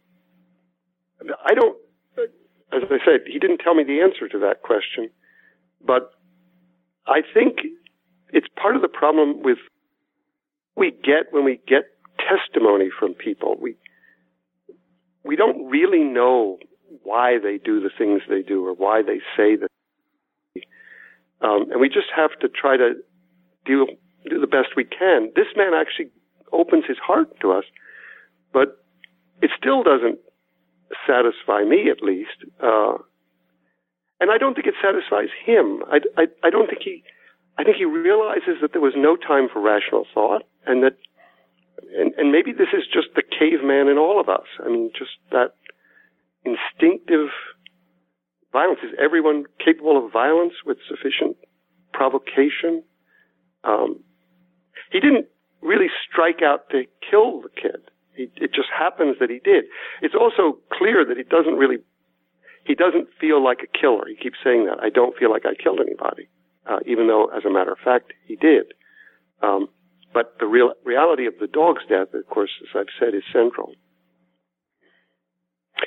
[1.42, 1.78] I don't,
[2.18, 5.08] as I said, he didn't tell me the answer to that question,
[5.80, 6.10] but
[7.06, 7.60] I think
[8.34, 9.56] it's part of the problem with
[10.76, 11.84] we get when we get
[12.18, 13.56] testimony from people.
[13.58, 13.76] We
[15.24, 16.58] we don't really know
[17.02, 19.70] why they do the things they do or why they say that,
[21.40, 22.94] um, and we just have to try to
[23.64, 23.86] do
[24.28, 25.30] do the best we can.
[25.34, 26.10] This man actually
[26.52, 27.64] opens his heart to us,
[28.52, 28.84] but
[29.42, 30.18] it still doesn't
[31.06, 32.44] satisfy me, at least.
[32.62, 32.94] Uh,
[34.20, 35.82] and I don't think it satisfies him.
[35.90, 37.02] I, I, I don't think he,
[37.58, 40.96] I think he realizes that there was no time for rational thought and that,
[41.96, 44.46] and, and maybe this is just the caveman in all of us.
[44.64, 45.54] I mean, just that
[46.44, 47.28] instinctive
[48.52, 48.80] violence.
[48.84, 51.36] Is everyone capable of violence with sufficient
[51.92, 52.82] provocation?
[53.64, 54.00] Um,
[54.92, 55.26] he didn't
[55.62, 59.64] really strike out to kill the kid He, it just happens that he did.
[60.02, 61.78] It's also clear that he doesn't really,
[62.66, 64.04] he doesn't feel like a killer.
[64.06, 64.78] He keeps saying that.
[64.82, 66.28] I don't feel like I killed anybody,
[66.66, 68.74] uh, even though, as a matter of fact, he did.
[69.42, 69.68] Um,
[70.14, 73.72] but the real reality of the dog's death, of course, as I've said, is central.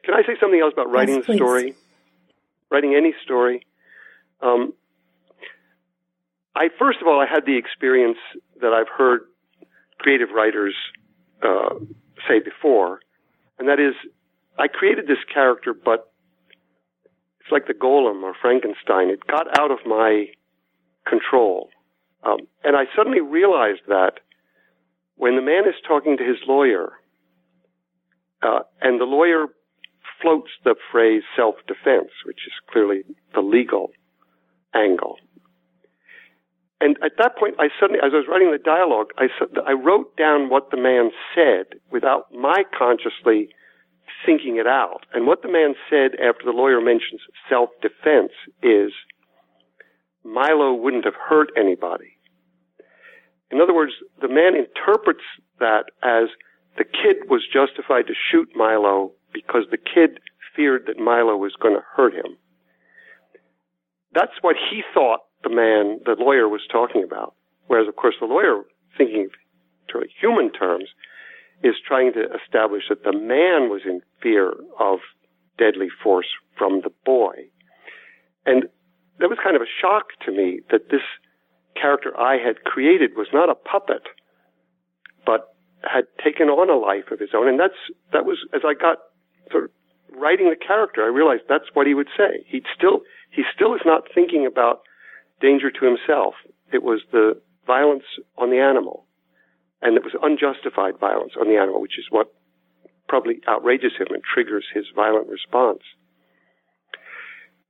[0.04, 1.76] Can I say something else about writing yes, the story?
[2.70, 3.66] Writing any story.
[4.42, 4.74] Um,
[6.54, 8.18] I first of all, I had the experience
[8.62, 9.22] that I've heard
[9.98, 10.76] creative writers
[11.42, 11.76] uh,
[12.28, 13.00] say before,
[13.58, 13.96] and that is,
[14.60, 16.12] I created this character, but
[17.40, 19.10] it's like the golem or Frankenstein.
[19.10, 20.26] It got out of my
[21.08, 21.70] control.
[22.24, 24.20] Um, and I suddenly realized that
[25.16, 26.94] when the man is talking to his lawyer,
[28.42, 29.48] uh, and the lawyer
[30.22, 33.04] floats the phrase self-defense, which is clearly
[33.34, 33.92] the legal
[34.74, 35.18] angle.
[36.80, 39.28] And at that point, I suddenly, as I was writing the dialogue, I,
[39.66, 43.50] I wrote down what the man said without my consciously
[44.26, 45.02] thinking it out.
[45.14, 48.92] And what the man said after the lawyer mentions self-defense is,
[50.24, 52.18] Milo wouldn't have hurt anybody.
[53.52, 55.24] In other words, the man interprets
[55.60, 56.30] that as
[56.78, 60.20] the kid was justified to shoot Milo because the kid
[60.56, 62.38] feared that Milo was going to hurt him.
[64.14, 67.36] That's what he thought the man, the lawyer was talking about.
[67.68, 68.64] Whereas, of course, the lawyer,
[68.98, 69.30] thinking
[69.94, 70.90] in human terms,
[71.64, 75.00] is trying to establish that the man was in fear of
[75.58, 77.34] deadly force from the boy.
[78.46, 78.66] And
[79.20, 81.02] that was kind of a shock to me that this
[81.80, 84.04] character I had created was not a puppet,
[85.26, 87.48] but had taken on a life of his own.
[87.48, 87.78] And that's,
[88.14, 88.98] that was, as I got
[89.52, 89.70] sort of
[90.18, 92.46] writing the character, I realized that's what he would say.
[92.48, 93.02] He'd still,
[93.32, 94.82] he still is not thinking about
[95.42, 96.34] danger to himself.
[96.74, 98.06] It was the violence
[98.38, 99.06] on the animal.
[99.82, 102.34] And it was unjustified violence on the animal, which is what
[103.08, 105.82] probably outrages him and triggers his violent response.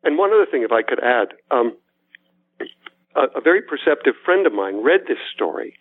[0.03, 1.75] And one other thing, if I could add, um,
[3.15, 5.75] a, a very perceptive friend of mine read this story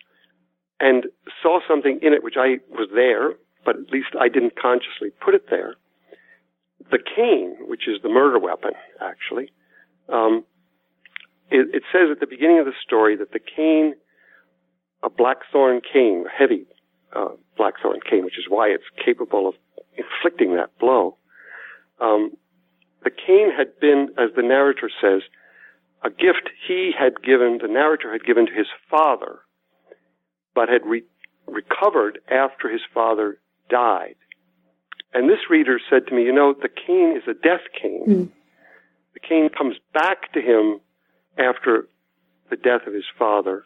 [0.81, 1.07] and
[1.43, 5.35] saw something in it which I was there, but at least I didn't consciously put
[5.35, 5.77] it there.
[6.91, 9.51] The cane, which is the murder weapon, actually,
[10.09, 10.45] um,
[11.51, 13.95] it, it, says at the beginning of the story that the cane,
[15.03, 16.67] a blackthorn cane, a heavy
[17.15, 19.55] uh, blackthorn cane, which is why it's capable of
[19.97, 21.17] inflicting that blow.
[22.01, 22.33] Um,
[23.07, 25.23] the cane had been, as the narrator says,
[26.03, 29.39] a gift he had given, the narrator had given to his father,
[30.57, 31.05] but had re-
[31.47, 33.39] recovered after his father
[33.71, 34.17] died.
[35.15, 38.07] And this reader said to me, you know, the cane is a death cane.
[38.09, 38.29] Mm.
[39.15, 40.81] The cane comes back to him
[41.39, 41.87] after
[42.51, 43.63] the death of his father,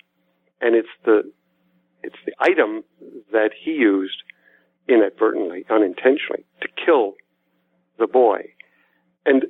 [0.61, 1.33] and it's the
[2.03, 2.85] it's the item
[3.33, 4.23] that he used
[4.87, 7.15] inadvertently, unintentionally, to kill
[7.99, 8.53] the boy.
[9.27, 9.47] And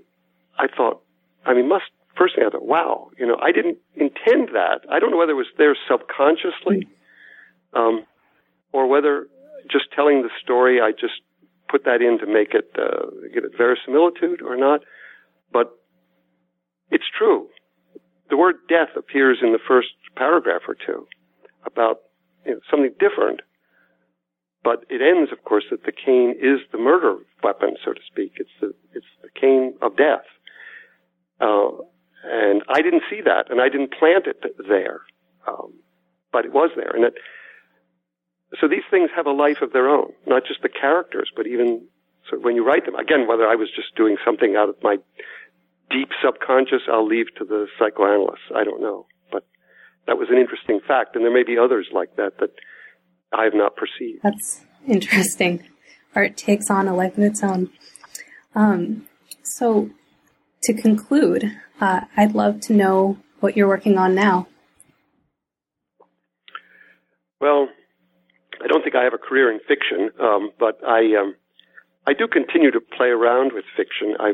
[0.59, 1.03] I thought,
[1.47, 1.85] I mean, must
[2.16, 4.81] first thing I thought, wow, you know, I didn't intend that.
[4.91, 6.87] I don't know whether it was there subconsciously,
[7.73, 8.05] um,
[8.73, 9.27] or whether
[9.71, 11.23] just telling the story, I just
[11.68, 14.81] put that in to make it uh, give it verisimilitude or not.
[15.53, 15.71] But
[16.91, 17.49] it's true.
[18.29, 21.07] The word death appears in the first paragraph or two
[21.64, 22.01] about
[22.45, 23.41] you know, something different.
[24.63, 28.33] But it ends, of course, that the cane is the murder weapon, so to speak.
[28.37, 30.27] It's the it's the cane of death.
[31.41, 31.71] Uh,
[32.25, 35.01] and I didn't see that, and I didn't plant it there,
[35.49, 35.73] um,
[36.33, 36.91] but it was there.
[36.91, 37.15] And it,
[38.61, 41.87] so these things have a life of their own, not just the characters, but even
[42.31, 42.97] so when you write them.
[42.97, 44.97] Again, whether I was just doing something out of my
[45.91, 48.53] deep subconscious, I'll leave to the psychoanalysts.
[48.55, 49.47] I don't know, but
[50.07, 52.51] that was an interesting fact, and there may be others like that that
[53.33, 54.22] I have not perceived.
[54.22, 55.64] That's interesting.
[56.14, 57.70] Art takes on a life of its own.
[58.55, 59.07] Um,
[59.45, 59.91] so,
[60.64, 64.49] to conclude, uh, I'd love to know what you're working on now.
[67.41, 67.68] Well,
[68.62, 71.35] I don't think I have a career in fiction, um, but I um,
[72.07, 74.16] I do continue to play around with fiction.
[74.18, 74.33] I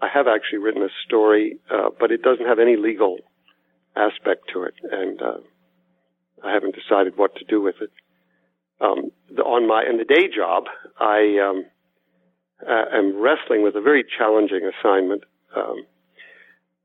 [0.00, 3.18] I have actually written a story, uh, but it doesn't have any legal
[3.94, 5.38] aspect to it, and uh,
[6.42, 7.90] I haven't decided what to do with it.
[8.80, 10.64] Um, the, on my in the day job,
[10.98, 11.64] I um,
[12.66, 15.24] uh, am wrestling with a very challenging assignment.
[15.54, 15.86] Um,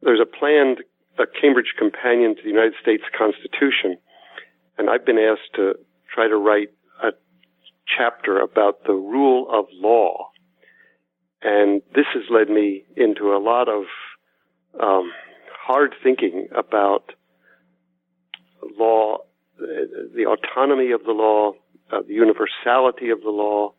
[0.02, 0.80] there's a planned
[1.20, 3.98] a Cambridge companion to the United States Constitution,
[4.78, 5.74] and I've been asked to
[6.14, 6.70] try to write
[7.04, 7.10] a
[7.98, 10.30] chapter about the rule of law.
[11.42, 13.84] And this has led me into a lot of
[14.82, 15.12] um,
[15.52, 17.14] hard thinking about
[18.78, 19.18] law,
[19.58, 21.54] the autonomy of the law,
[21.92, 23.74] uh, the universality of the law,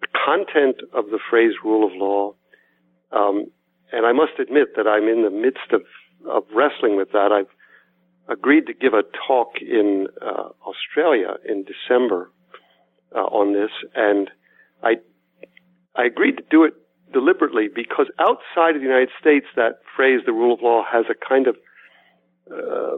[0.00, 2.34] the content of the phrase rule of law.
[3.12, 3.46] Um,
[3.92, 5.82] and I must admit that I'm in the midst of,
[6.28, 7.30] of wrestling with that.
[7.32, 7.52] I've
[8.28, 12.30] agreed to give a talk in uh, Australia in December
[13.14, 14.30] uh, on this, and
[14.82, 14.96] I
[15.94, 16.74] I agreed to do it
[17.12, 21.14] deliberately because outside of the United States, that phrase, the rule of law, has a
[21.14, 21.56] kind of
[22.50, 22.96] uh,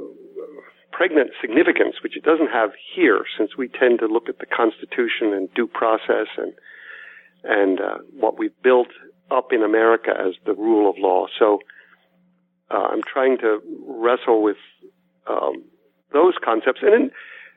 [0.97, 5.35] pregnant significance, which it doesn't have here, since we tend to look at the Constitution
[5.35, 6.55] and due process and
[7.45, 8.89] and uh, what we've built
[9.31, 11.27] up in America as the rule of law.
[11.39, 11.59] So
[12.71, 14.57] uh, I'm trying to wrestle with
[15.29, 15.65] um,
[16.15, 17.11] those concepts, and in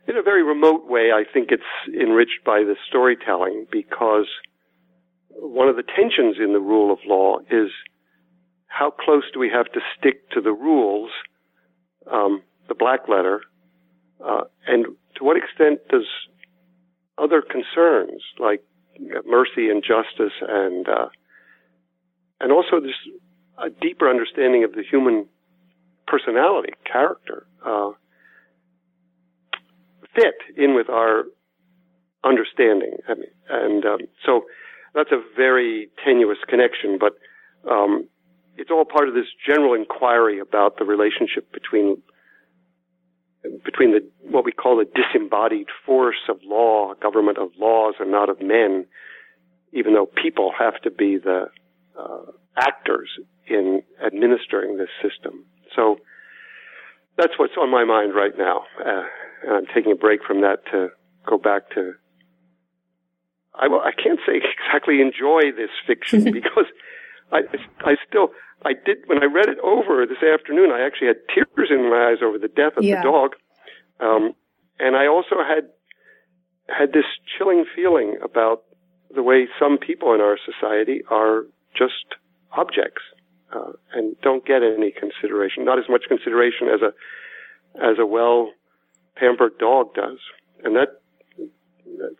[0.07, 4.27] in a very remote way, I think it's enriched by the storytelling because
[5.29, 7.69] one of the tensions in the rule of law is
[8.67, 11.11] how close do we have to stick to the rules,
[12.11, 13.41] um, the black letter,
[14.25, 16.05] uh, and to what extent does
[17.17, 18.63] other concerns like
[19.25, 21.09] mercy and justice and uh,
[22.39, 22.95] and also this
[23.57, 25.25] a deeper understanding of the human
[26.07, 27.91] personality, character, uh,
[30.15, 31.25] fit in with our
[32.23, 32.97] understanding.
[33.07, 34.45] I mean, and um, so
[34.93, 37.13] that's a very tenuous connection, but
[37.69, 38.07] um,
[38.57, 42.01] it's all part of this general inquiry about the relationship between
[43.63, 48.29] between the what we call the disembodied force of law, government of laws and not
[48.29, 48.85] of men,
[49.73, 51.45] even though people have to be the
[51.97, 53.09] uh, actors
[53.47, 55.45] in administering this system.
[55.75, 55.97] So
[57.17, 58.63] that's what's on my mind right now.
[58.79, 59.03] Uh,
[59.43, 60.89] and I'm taking a break from that to
[61.25, 61.93] go back to
[63.59, 66.65] I, I can't say exactly enjoy this fiction because
[67.31, 67.39] I,
[67.81, 68.29] I still,
[68.65, 72.11] I did, when I read it over this afternoon, I actually had tears in my
[72.11, 73.01] eyes over the death of yeah.
[73.01, 73.35] the dog.
[73.99, 74.33] Um,
[74.79, 75.69] and I also had,
[76.67, 77.05] had this
[77.37, 78.63] chilling feeling about
[79.13, 82.17] the way some people in our society are just
[82.51, 83.01] objects,
[83.53, 86.93] uh, and don't get any consideration, not as much consideration as a,
[87.83, 88.51] as a well
[89.15, 90.19] pampered dog does.
[90.63, 90.99] And that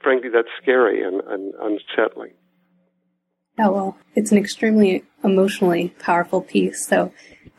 [0.02, 2.34] frankly, that's scary and, and unsettling.
[3.62, 6.88] Oh, well, it's an extremely emotionally powerful piece.
[6.88, 7.12] So,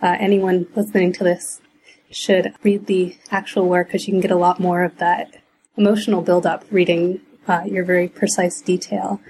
[0.03, 1.61] uh, anyone listening to this
[2.11, 5.37] should read the actual work because you can get a lot more of that
[5.77, 9.21] emotional buildup reading uh, your very precise detail.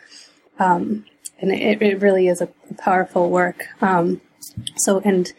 [0.60, 1.06] Um,
[1.40, 2.48] and it, it, really is a
[2.78, 3.64] powerful work.
[3.80, 4.20] Um,
[4.76, 5.32] so, and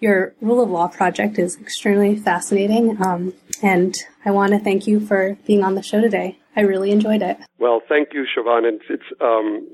[0.00, 2.96] your rule of law project is extremely fascinating.
[3.04, 6.38] Um, and I want to thank you for being on the show today.
[6.56, 7.38] I really enjoyed it.
[7.58, 8.66] Well, thank you, Siobhan.
[8.66, 9.68] And it's um,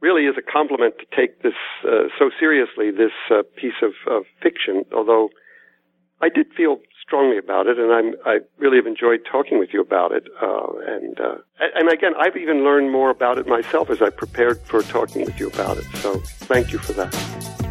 [0.00, 4.24] really is a compliment to take this uh, so seriously, this uh, piece of, of,
[4.42, 5.30] fiction, although
[6.20, 9.80] I did feel strongly about it, and I'm, I really have enjoyed talking with you
[9.80, 10.28] about it.
[10.42, 11.36] Uh, and, uh,
[11.74, 15.40] and again, I've even learned more about it myself as I prepared for talking with
[15.40, 15.84] you about it.
[15.96, 17.67] So thank you for that.